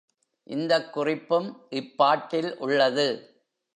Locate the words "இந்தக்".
0.47-0.93